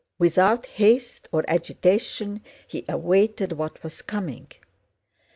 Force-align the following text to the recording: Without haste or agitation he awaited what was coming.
Without 0.17 0.65
haste 0.65 1.29
or 1.31 1.45
agitation 1.47 2.41
he 2.67 2.85
awaited 2.89 3.51
what 3.51 3.83
was 3.83 4.01
coming. 4.01 4.47